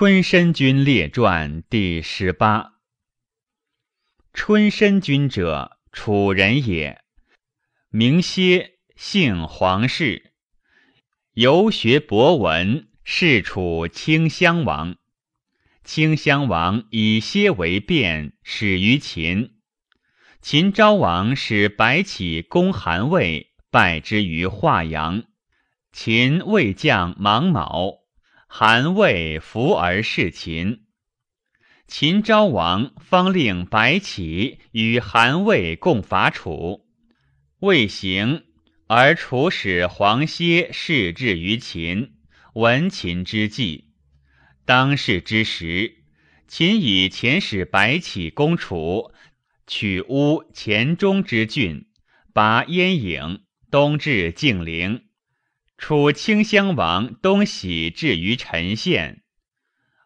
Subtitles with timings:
[0.00, 2.72] 春申君列传第十八。
[4.32, 7.02] 春申君者，楚人也，
[7.90, 10.32] 名歇，姓黄氏，
[11.34, 14.96] 游学博闻，是楚顷襄王。
[15.84, 19.58] 顷襄王以歇为变，始于秦。
[20.40, 25.24] 秦昭王使白起攻韩魏，败之于华阳。
[25.92, 27.99] 秦魏将芒卯。
[28.52, 30.80] 韩魏服而事秦，
[31.86, 36.84] 秦昭王方令白起与韩魏共伐楚，
[37.60, 38.42] 未行，
[38.88, 42.14] 而楚使黄歇事至于秦，
[42.54, 43.92] 闻秦之计。
[44.64, 46.02] 当世之时，
[46.48, 49.12] 秦以遣使白起攻楚，
[49.68, 51.86] 取乌黔中之郡，
[52.34, 55.04] 拔鄢郢，东至晋陵。
[55.80, 59.22] 楚顷襄王东徙至于陈县，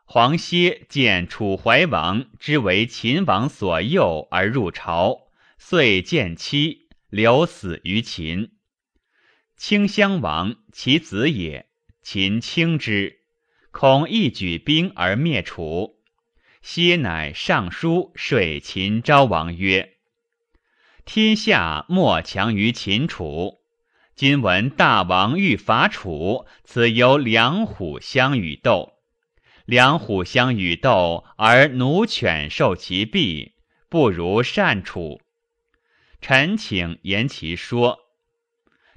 [0.04, 8.52] 黄歇见楚怀王之为秦王所诱而入朝，遂见妻，留死于秦。
[9.58, 11.66] 顷襄王其子也，
[12.02, 13.24] 秦轻之，
[13.72, 15.96] 恐一举兵而灭楚。
[16.62, 19.96] 歇乃上书说秦昭王曰
[21.04, 23.58] ：“天下莫强于秦楚。”
[24.16, 28.92] 今闻大王欲伐楚，此由两虎相与斗。
[29.64, 33.54] 两虎相与斗，而奴犬受其弊，
[33.88, 35.20] 不如善楚。
[36.20, 37.98] 臣请言其说。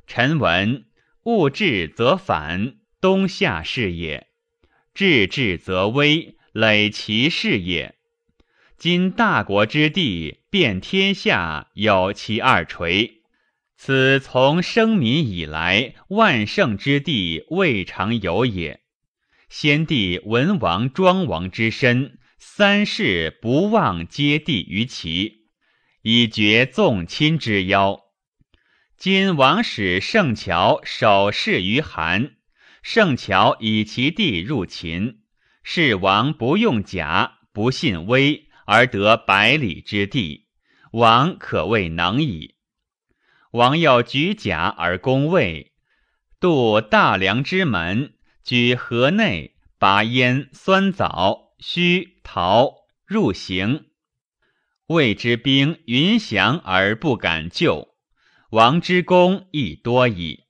[0.06, 0.86] 臣闻
[1.24, 4.28] 物至则反，冬夏是也；
[4.94, 7.96] 治治则危，累其事也。
[8.78, 13.17] 今大国之地，遍天下，有其二垂。
[13.78, 18.82] 此从生民以来，万圣之地未尝有也。
[19.50, 25.46] 先帝文王、庄王之身，三世不忘接地于齐，
[26.02, 28.02] 以绝纵亲之邀。
[28.98, 32.32] 今王使圣乔守势于韩，
[32.82, 35.20] 圣乔以其地入秦，
[35.64, 40.48] 是王不用甲，不信威，而得百里之地，
[40.94, 42.57] 王可谓能矣。
[43.58, 45.72] 王又举甲而攻魏，
[46.40, 48.14] 渡大梁之门，
[48.44, 53.88] 举河内，拔燕、酸枣、须、桃，入行。
[54.86, 57.96] 魏之兵云降而不敢救，
[58.52, 60.44] 王之功亦多矣。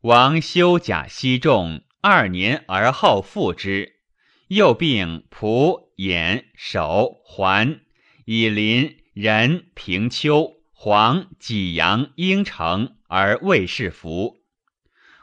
[0.00, 4.00] 王修甲西重，二年而后复之，
[4.48, 7.80] 又并蒲、兖、守、环，
[8.24, 10.63] 以临人、平丘。
[10.86, 14.42] 黄济阳应城而未是服。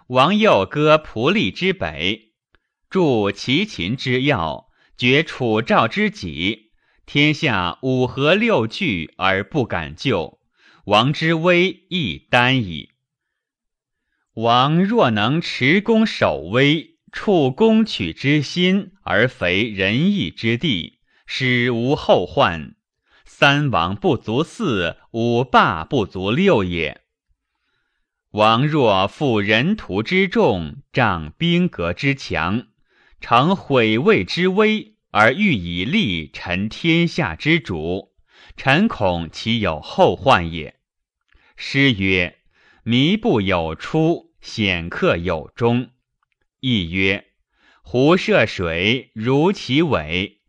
[0.07, 2.31] 王又割蒲利之北，
[2.89, 6.71] 筑齐秦之要，绝楚赵之己。
[7.05, 10.39] 天下五合六聚而不敢救，
[10.85, 12.89] 王之威亦单矣。
[14.33, 22.73] 王若能持攻守威，处攻取之心，而肥仁义之地，使无后患。
[23.41, 27.01] 三王不足四，五霸不足六也。
[28.29, 32.67] 王若负人徒之众，仗兵革之强，
[33.19, 38.11] 成毁魏之威，而欲以立陈天下之主，
[38.55, 40.75] 臣恐其有后患也。
[41.55, 42.37] 诗曰
[42.85, 45.89] ：“靡不有出，显克有终。”
[46.61, 47.25] 亦曰
[47.81, 50.40] ：“湖涉水，如其尾。”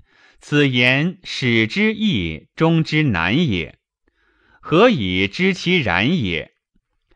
[0.44, 3.78] 此言始之易，终之难也。
[4.60, 6.50] 何以知其然也？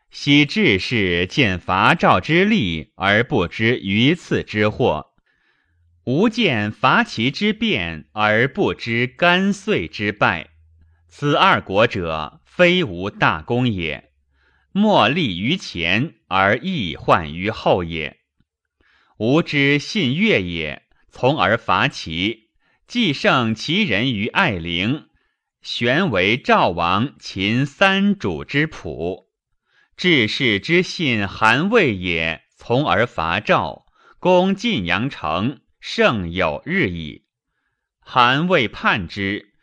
[0.09, 5.07] 昔志士见伐赵之利，而不知鱼刺之祸；
[6.05, 10.51] 吾见伐齐之变，而不知干遂之败。
[11.09, 14.09] 此二国者，非无大功也，
[14.71, 18.19] 莫立于前而易患于后也。
[19.17, 22.46] 吾之信越也，从而伐齐。
[22.87, 25.09] 既胜其人于爱陵，
[25.61, 29.27] 玄为赵王秦三主之谱。
[29.97, 33.85] 治世之信韩魏也，从而伐赵，
[34.19, 37.25] 攻晋阳城，胜有日矣。
[37.99, 39.53] 韩魏叛之，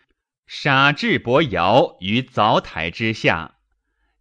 [0.47, 3.55] 杀智伯尧于凿台之下。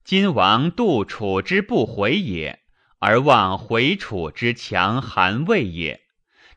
[0.05, 2.61] 今王度楚之不回也，
[2.99, 6.02] 而望回楚之强韩魏也。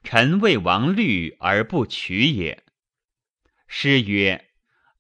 [0.06, 2.62] 臣为王虑而不取也。
[3.66, 4.44] 诗曰：“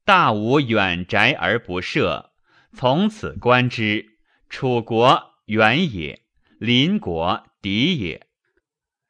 [0.04, 2.30] 大无远宅而不赦。”
[2.74, 4.18] 从此观之，
[4.50, 6.24] 楚国远也，
[6.58, 8.26] 邻国敌也。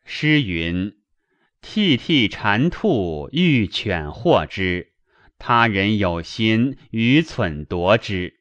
[0.05, 0.99] 诗云
[1.63, 4.93] ：“涕涕蝉兔欲犬获之，
[5.39, 8.41] 他人有心愚蠢夺之。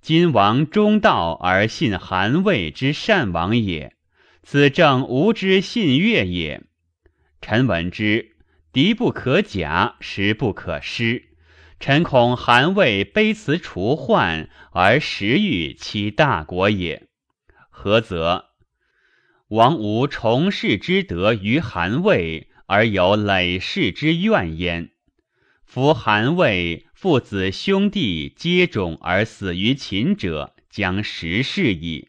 [0.00, 3.94] 今王中道而信韩魏之善王也，
[4.42, 6.62] 此正吾之信越也。
[7.40, 8.36] 臣闻之，
[8.72, 11.30] 敌不可假，时不可失。
[11.80, 17.08] 臣恐韩魏卑辞除患，而实欲其大国也。
[17.70, 18.46] 何则？
[19.48, 24.90] 王无重世之德于韩魏，而有累世之怨焉。
[25.64, 32.08] 夫韩魏父子兄弟皆种而死于秦者，将十世矣。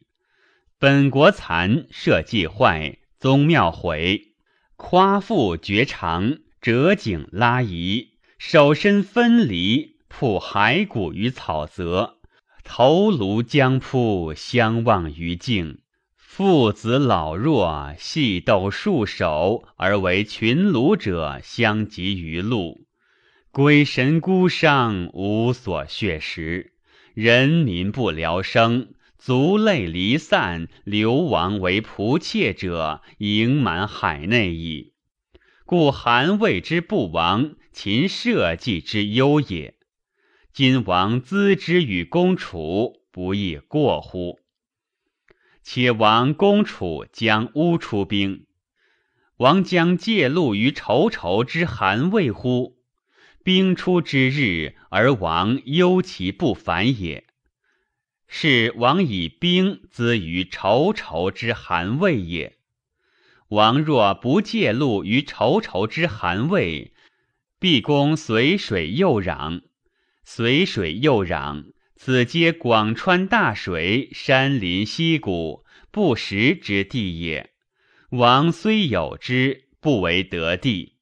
[0.84, 4.34] 本国残，社稷坏，宗庙毁，
[4.76, 12.18] 夸父绝长，折颈拉夷，手身分离，铺骸骨于草泽，
[12.66, 15.80] 头颅将扑，相望于境。
[16.18, 22.86] 父子老弱，细斗数手而为群虏者，相及于路。
[23.52, 26.72] 鬼神孤伤，无所血食；
[27.14, 28.90] 人民不聊生，
[29.26, 34.92] 族类离散，流亡为仆妾者，盈满海内矣。
[35.64, 39.76] 故韩魏之不亡，秦社稷之忧也。
[40.52, 44.42] 今王资之与公楚，不亦过乎？
[45.62, 48.46] 且王公楚将乌出兵，
[49.38, 52.76] 王将借路于仇仇之韩魏乎？
[53.42, 57.26] 兵出之日，而王忧其不反也。
[58.36, 62.58] 是王以兵资于仇仇之韩魏也。
[63.50, 66.96] 王若不借路于仇仇之韩魏，
[67.60, 69.62] 必攻随水右壤。
[70.24, 71.74] 随水右壤。
[71.96, 77.52] 此皆广川大水，山林溪谷，不食之地也。
[78.10, 80.96] 王虽有之，不为得地。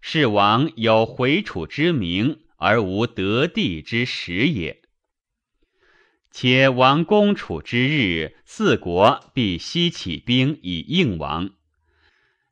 [0.00, 4.82] 是王有回楚之名，而无得地之实也。
[6.38, 11.54] 且王攻楚之日，四国必西起兵以应王。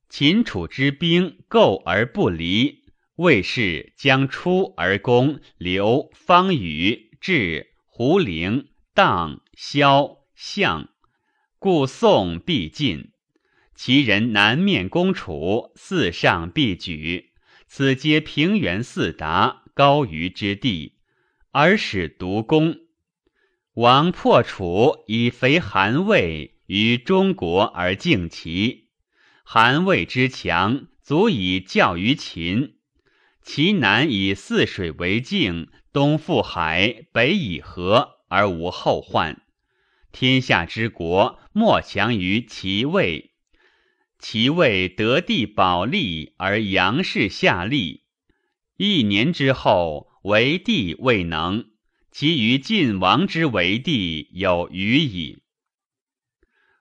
[0.08, 2.84] 秦楚之兵构而不离，
[3.16, 7.74] 魏氏将出而攻刘、方宇、至。
[7.84, 10.88] 胡陵、荡、萧、象，
[11.58, 13.10] 故宋必进。
[13.74, 17.32] 其人南面攻楚，四上必举。
[17.66, 20.94] 此皆平原四达，高于之地，
[21.50, 22.78] 而使独攻。
[23.74, 28.90] 王破楚，以肥韩魏于中国而敬齐。
[29.42, 32.76] 韩魏之强，足以教于秦。
[33.42, 35.68] 其南以泗水为境。
[35.92, 39.42] 东赴海，北以河，而无后患。
[40.12, 43.32] 天下之国，莫强于其魏。
[44.20, 48.04] 其魏得地保利，而杨氏下利。
[48.76, 51.66] 一年之后，为帝未能，
[52.16, 55.42] 其余晋王之为帝有余矣。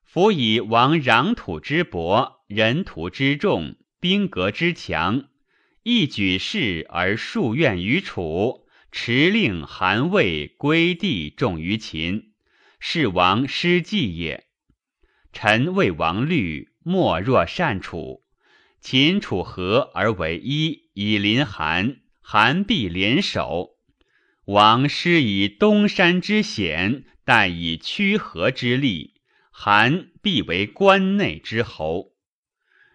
[0.03, 5.25] 夫以王壤土之薄，人土之重，兵革之强，
[5.81, 8.67] 一举事而数怨于楚。
[8.91, 12.33] 持令韩魏归地重于秦，
[12.79, 14.45] 是王失计也。
[15.31, 18.21] 臣为王虑，莫若善楚。
[18.79, 23.72] 秦楚合而为一，以临韩，韩必联手。
[24.45, 29.13] 王师以东山之险，待以屈河之力，
[29.51, 32.11] 韩必为关内之侯。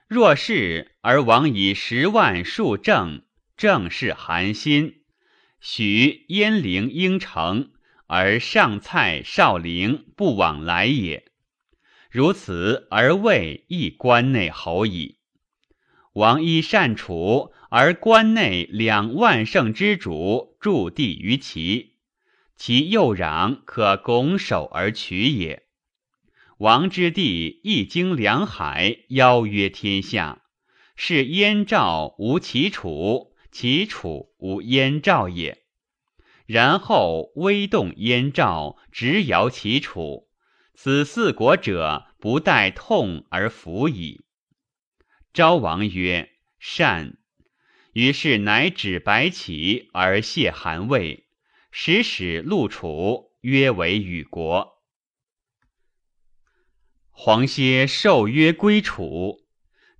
[0.06, 3.22] 若是而王以十万数正，
[3.56, 4.96] 正是韩心。
[5.58, 7.70] 许燕陵应城，
[8.06, 11.32] 而上蔡少陵不往来也。
[12.10, 15.16] 如此而魏亦关内侯矣。
[16.12, 21.96] 王依善楚，而关内两万乘之主驻地于齐，
[22.56, 25.64] 其右壤可拱手而取也。
[26.58, 30.42] 王之地一经两海，邀约天下，
[30.96, 33.34] 是燕赵无其楚。
[33.50, 35.64] 其楚无燕赵也，
[36.46, 40.28] 然后威动燕赵，直摇其楚。
[40.74, 44.20] 此四国者，不待痛而服矣。
[45.32, 47.16] 昭王曰：“善。”
[47.98, 51.26] 于是乃止白起而谢韩魏，
[51.72, 54.84] 使使陆楚，约为与国。
[57.10, 59.48] 黄歇受约归楚。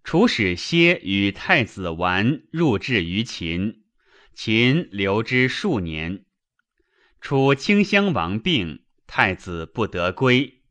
[0.05, 3.83] 楚使歇与太子完入质于秦，
[4.33, 6.25] 秦留之数年。
[7.21, 10.63] 楚顷襄王病，太子不得归，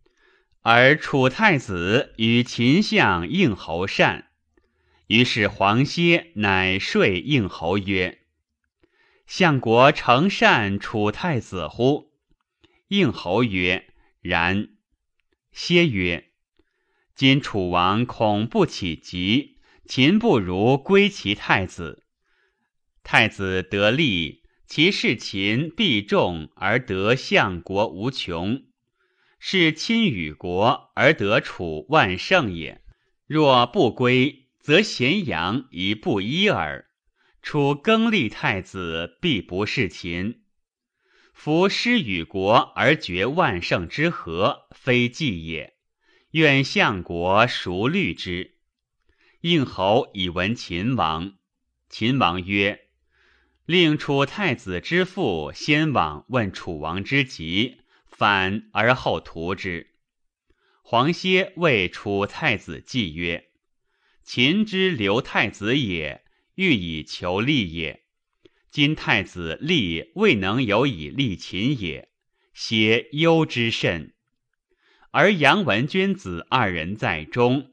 [0.62, 4.27] 而楚太子与秦相应侯善，
[5.08, 8.20] 于是黄歇乃说应侯曰
[9.26, 12.12] ：“相国诚善楚太子乎？”
[12.90, 14.70] 应侯曰：“然。”
[15.54, 16.32] 歇曰
[17.16, 22.04] ：“今楚王恐不起急，秦不如归其太子。
[23.02, 28.64] 太子得利，其事秦必重而得相国无穷；
[29.40, 32.82] 是亲与国而得楚万胜也。
[33.26, 36.90] 若不归。”则咸阳已不一耳。
[37.42, 40.42] 楚更立太子，必不是秦。
[41.34, 45.78] 夫失与国而绝万圣之和，非计也。
[46.32, 48.58] 愿相国熟虑之。
[49.40, 51.38] 应侯以闻秦王。
[51.88, 52.88] 秦王曰
[53.66, 59.94] ：“令楚太子之父先往问楚王之疾，反而后图之。”
[60.84, 63.47] 黄歇谓楚太子季曰。
[64.28, 68.04] 秦之留太子也，欲以求利也。
[68.70, 72.10] 今太子利未能有以利秦也，
[72.54, 74.14] 皆忧之甚。
[75.12, 77.72] 而杨文君子二人在中，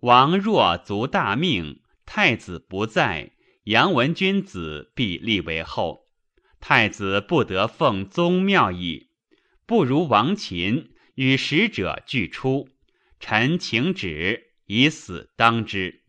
[0.00, 3.30] 王若足大命，太子不在，
[3.62, 6.08] 杨文君子必立为后，
[6.58, 9.10] 太子不得奉宗庙矣。
[9.66, 12.68] 不如王秦与使者俱出，
[13.20, 14.48] 臣请旨。
[14.74, 16.02] 以死当之。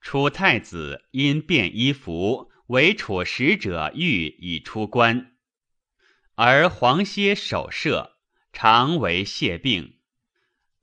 [0.00, 5.34] 楚太子因变衣服，为楚使者欲以出关，
[6.36, 8.16] 而黄歇守舍，
[8.52, 9.98] 常为谢病。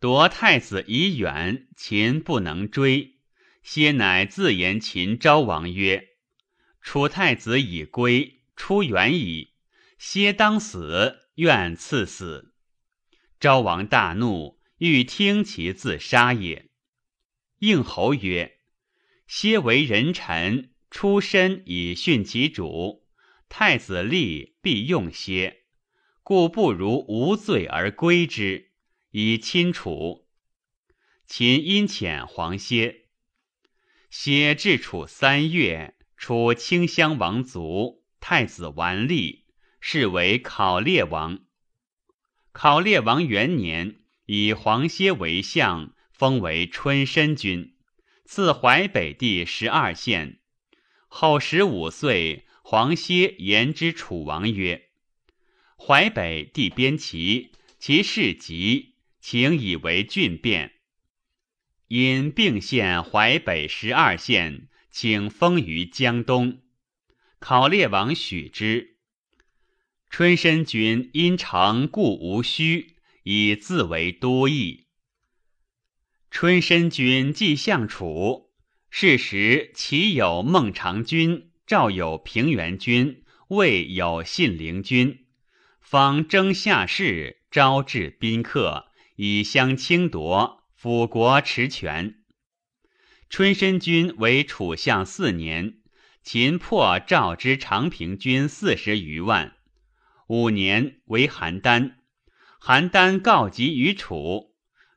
[0.02, 3.20] 夺太子已远，秦不能追。
[3.64, 6.10] 歇乃自言秦昭王曰
[6.84, 9.54] ：“楚太子已归，出远矣。
[9.98, 12.54] 歇当死，愿赐死。”
[13.40, 14.59] 昭王大怒。
[14.80, 16.70] 欲听其自杀也。
[17.60, 18.60] 应侯曰
[19.28, 23.06] ：“歇为人臣，出身以殉其主。
[23.50, 25.64] 太子立必用歇，
[26.24, 28.72] 故不如无罪而归之，
[29.12, 30.28] 以亲楚。”
[31.28, 33.08] 秦因遣黄歇。
[34.10, 39.46] 歇至楚三月，楚顷襄王卒，太子完立，
[39.82, 41.42] 是为考烈王。
[42.54, 43.98] 考烈王元年。
[44.32, 47.74] 以黄歇为相，封为春申君，
[48.26, 50.38] 赐淮北地十二县。
[51.08, 54.90] 后十五岁，黄歇言之楚王曰
[55.76, 60.74] ：“淮北地边齐，其势急，请以为郡变。
[61.88, 66.62] 因并县淮北十二县，请封于江东。
[67.40, 68.98] 考烈王许之。
[70.12, 74.88] 春申君因长故无虚。”以自为都邑。
[76.32, 78.52] 春申君既相楚，
[78.90, 85.26] 是时齐有孟尝君，赵有平原君，魏有信陵君，
[85.80, 92.24] 方征下士，招致宾客，以相侵夺，辅国持权。
[93.30, 95.80] 春申君为楚相四年，
[96.24, 99.56] 秦破赵之长平军四十余万。
[100.28, 101.99] 五年为邯郸。
[102.62, 104.54] 邯郸告急于楚，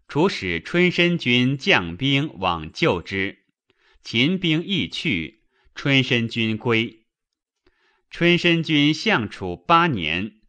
[0.08, 3.44] 楚使春申君将兵往救之，
[4.02, 7.06] 秦兵亦去，春申君归。
[8.10, 10.40] 春申君相楚八年，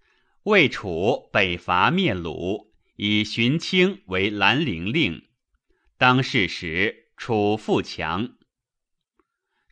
[0.43, 5.27] 魏楚北伐灭鲁，以荀卿为兰陵令。
[5.97, 8.35] 当世时，楚富强。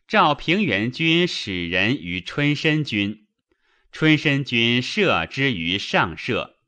[0.06, 3.26] 赵平原君使人于春申君，
[3.90, 6.60] 春申君射之于上社。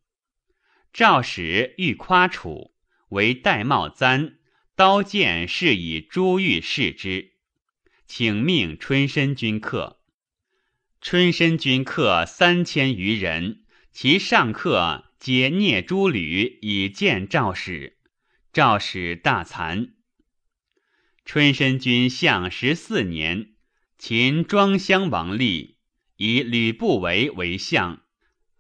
[0.94, 2.72] 赵使欲夸楚，
[3.08, 4.38] 为戴帽簪，
[4.76, 7.32] 刀剑是以珠玉饰之，
[8.06, 10.00] 请命春申君客。
[11.00, 17.98] 春申君客三千余人，其上客皆聂诸吕以见赵使，
[18.52, 19.94] 赵使大惭。
[21.24, 23.54] 春申君相十四年，
[23.98, 25.78] 秦庄襄王立，
[26.18, 28.04] 以吕不韦为相，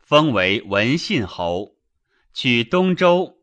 [0.00, 1.73] 封为文信侯。
[2.36, 3.38] 取东周。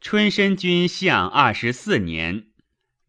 [0.00, 2.48] 春申君相二十四年，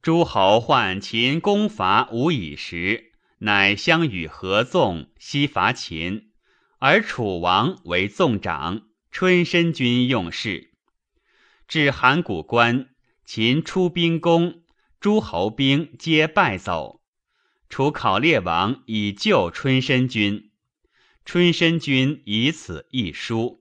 [0.04, 6.30] 诸侯患秦攻伐无以时，乃相与合纵，西伐秦，
[6.78, 8.84] 而楚王为纵长。
[9.10, 10.76] 春申君用事，
[11.68, 12.90] 至函谷关，
[13.26, 14.62] 秦出兵攻，
[15.00, 17.02] 诸侯兵皆败走。
[17.68, 20.52] 楚考烈王以救春申君，
[21.26, 23.61] 春申君以此一书。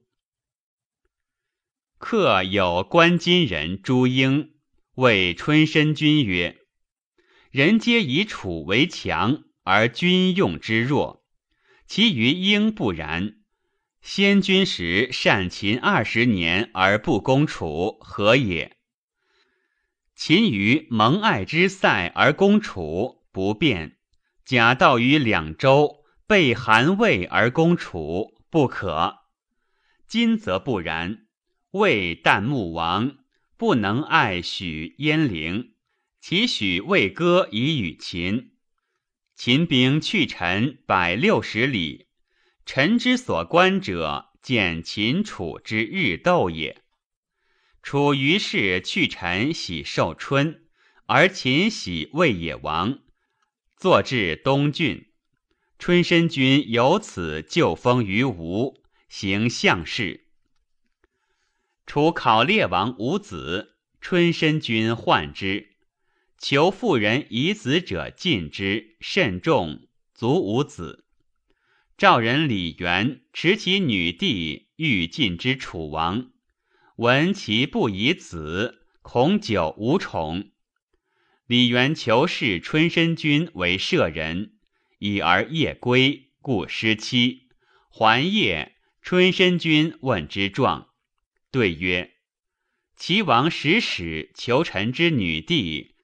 [2.00, 4.54] 客有关津人朱英，
[4.94, 6.56] 谓春申君曰
[7.52, 11.22] ：“人皆以楚为强，而君用之弱。
[11.86, 13.34] 其余应不然。
[14.00, 18.78] 先君时善秦二十年而不攻楚，何也？
[20.16, 23.90] 秦于蒙爱之塞而攻楚，不变；
[24.46, 29.18] 假道于两周，背韩魏而攻楚，不可。
[30.08, 31.26] 今则不然。
[31.72, 33.18] 魏旦穆王
[33.56, 35.74] 不能爱许鄢陵，
[36.20, 38.54] 其许魏歌以与秦。
[39.36, 42.08] 秦兵去陈百六十里。
[42.66, 46.82] 臣之所观者，见秦楚之日斗也。
[47.82, 50.64] 楚于是去陈喜寿春，
[51.06, 52.98] 而秦喜魏野王，
[53.76, 55.06] 坐至东郡。
[55.78, 60.26] 春申君由此就封于吴，行相事。
[61.90, 65.70] 楚考烈王无子，春申君患之，
[66.38, 71.04] 求妇人以子者尽之，甚众，卒无子。
[71.98, 76.30] 赵人李元持其女弟欲尽之楚王，
[76.94, 80.52] 闻其不以子，恐久无宠。
[81.48, 84.52] 李元求是春申君为舍人，
[85.00, 87.48] 已而夜归，故失妻。
[87.88, 90.86] 还夜，春申君问之状，
[91.50, 92.12] 对曰
[92.96, 95.96] ：“齐王使使求臣之女弟，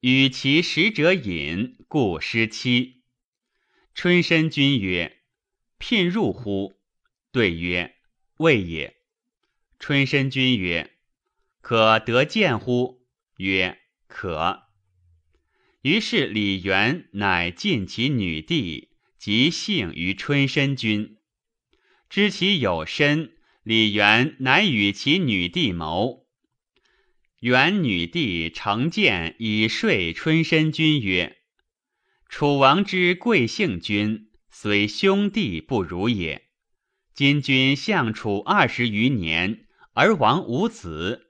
[0.00, 3.02] 与其使者饮，故失妻。”
[3.94, 5.16] 春申君曰。
[5.80, 6.74] 聘入乎？
[7.30, 7.94] 对曰
[8.38, 8.96] ：“未也。”
[9.78, 10.90] 春申君曰
[11.62, 13.06] ：“可得见乎？”
[13.38, 13.78] 曰
[14.08, 14.64] ：“可。”
[15.82, 21.18] 于是李元乃尽其女弟，即幸于春申君。
[22.10, 23.37] 知其有身，
[23.68, 26.26] 李元乃与其女弟谋。
[27.40, 31.36] 元女弟成见以说春申君曰
[32.30, 36.48] ：“楚王之贵姓君。”虽兄弟不如也。
[37.12, 41.26] 今君相楚二十余年，而王无子，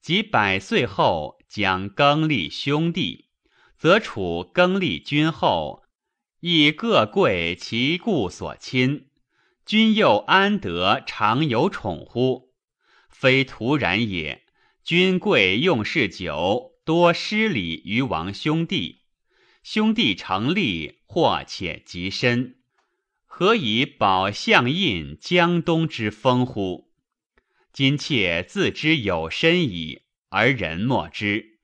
[0.00, 3.30] 及百岁后将更立兄弟，
[3.76, 5.82] 则楚更立君后，
[6.38, 9.09] 亦各贵其故所亲。
[9.70, 12.50] 君又安得常有宠乎？
[13.08, 14.42] 非徒然也。
[14.82, 19.02] 君贵用事久，多失礼于王兄弟，
[19.62, 22.56] 兄弟成立，或且极深。
[23.26, 26.90] 何以保相印江东之风乎？
[27.72, 31.60] 今妾自知有身矣，而人莫知。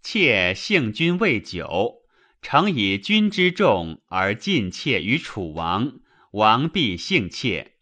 [0.00, 1.96] 妾幸君未久，
[2.40, 6.00] 常以君之重而尽妾于楚王，
[6.34, 7.74] 王必幸妾。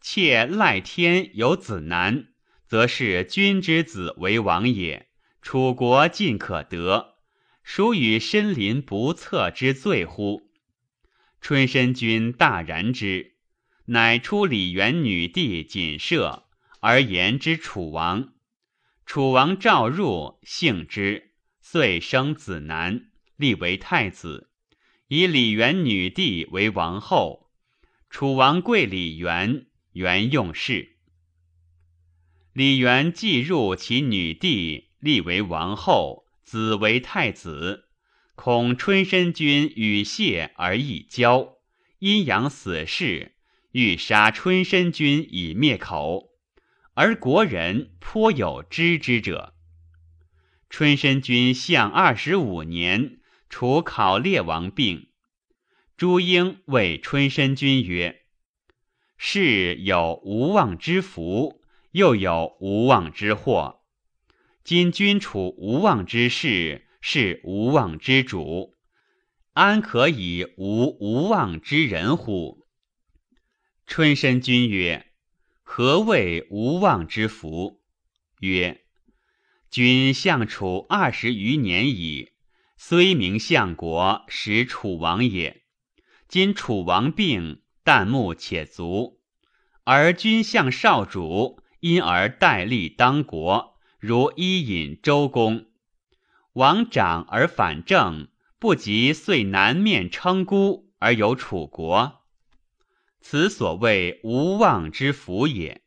[0.00, 2.30] 妾赖天有子男，
[2.66, 5.06] 则是君之子为王也，
[5.40, 7.14] 楚国尽可得，
[7.62, 10.50] 孰与身临不测之罪乎？
[11.40, 13.36] 春申君大然之，
[13.84, 16.48] 乃出李元女弟锦舍，
[16.80, 18.32] 而言之楚王。
[19.04, 24.50] 楚王召入，幸之，遂生子男，立为太子，
[25.06, 27.45] 以李元女弟为王后。
[28.08, 30.96] 楚王贵李元，元用事。
[32.52, 37.88] 李元既入其女弟，立为王后，子为太子。
[38.34, 41.56] 恐春申君与谢而易交，
[41.98, 43.34] 阴阳死士，
[43.72, 46.30] 欲杀春申君以灭口，
[46.94, 49.54] 而国人颇有知之者。
[50.70, 55.05] 春申君相二十五年，楚考烈王病，
[55.96, 58.22] 朱英谓春申君曰
[59.16, 63.82] ：“是有无妄之福，又有无妄之祸。
[64.62, 68.74] 今君处无妄之事。”是无妄之主，
[69.52, 72.66] 安可以无无妄之人乎？
[73.86, 75.06] 春申君曰
[75.62, 77.80] ：“何谓无妄之福？”
[78.40, 78.82] 曰
[79.70, 82.32] ：“君相楚二十余年矣，
[82.76, 85.62] 虽名相国，实楚王也。
[86.28, 89.20] 今楚王病，旦暮且卒，
[89.84, 95.66] 而君相少主，因而代立当国，如伊尹、周公。”
[96.54, 102.24] 王长而反正，不及遂南面称孤而有楚国，
[103.20, 105.82] 此所谓无妄之福也。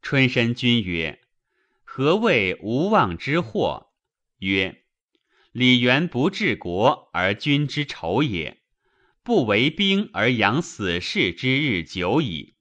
[0.00, 1.20] 春申君曰
[1.84, 3.88] ：“何谓无妄之祸？”
[4.38, 4.82] 曰
[5.52, 8.61] ：“李元不治国而君之仇也，
[9.24, 12.54] 不为兵而养死士之日久矣。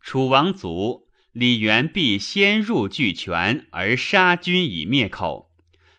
[0.00, 5.52] 楚王卒，李元必先入巨泉而杀君以灭口。”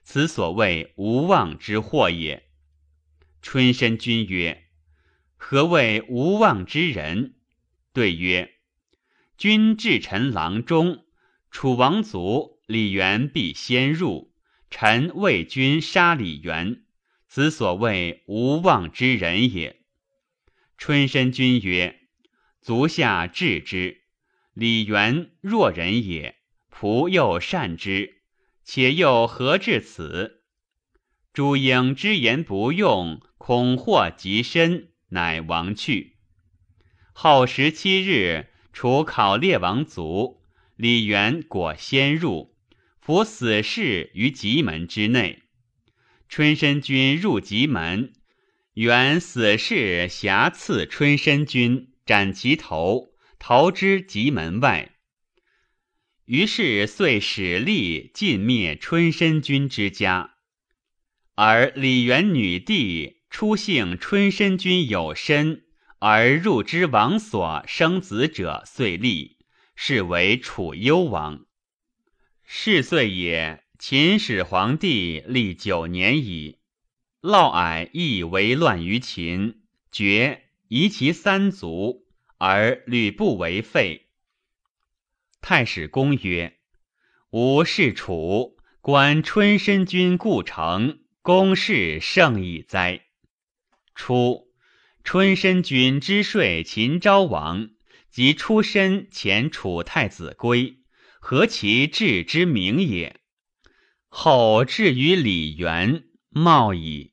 [0.03, 2.47] 此所谓无妄之祸也。
[3.41, 4.63] 春申君曰
[5.35, 7.35] ：“何谓无望之人？”
[7.93, 8.53] 对曰
[9.37, 11.05] ：“君至臣郎中，
[11.51, 14.33] 楚王卒，李元必先入。
[14.69, 16.83] 臣为君杀李元，
[17.27, 19.76] 此所谓无望之人也。”
[20.77, 21.99] 春申君曰
[22.61, 24.01] ：“足下治之。
[24.53, 26.37] 李元若人也，
[26.71, 28.21] 仆又善之，
[28.63, 30.43] 且又何至此？”
[31.33, 33.21] 朱英之言不用。
[33.37, 36.17] 恐祸及身，乃亡去。
[37.13, 40.41] 后十七日，除考烈王卒，
[40.75, 42.57] 李元果先入，
[42.99, 45.43] 伏死士于棘门之内。
[46.27, 48.11] 春申君入棘门，
[48.79, 53.07] 原死士挟刺春申君，斩其头，
[53.39, 54.93] 逃之棘门外。
[56.25, 60.35] 于是遂使力尽灭春申君之家，
[61.33, 63.17] 而李元女弟。
[63.31, 65.63] 初幸春申君有身，
[65.97, 69.37] 而入之王所生子者，遂立，
[69.75, 71.47] 是为楚幽王。
[72.45, 76.56] 是岁也，秦始皇帝历九年矣。
[77.27, 79.59] 嫪毐亦为乱于秦，
[79.91, 82.05] 绝夷其三族，
[82.37, 84.07] 而吕不为废。
[85.41, 86.57] 太史公曰
[87.31, 93.01] ：“吾是楚，观春申君故城，公事胜矣哉！”
[93.93, 94.47] 初，
[95.03, 97.71] 春申君之说秦昭王，
[98.09, 100.77] 及出身前楚太子归，
[101.19, 103.19] 何其志之明也！
[104.07, 107.11] 后至于李元，茂矣。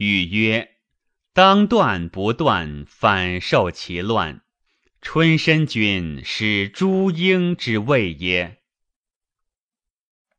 [0.00, 0.76] 语曰
[1.34, 4.40] ：“当断不断，反受其乱。
[5.02, 8.59] 春申君使朱婴之谓也。”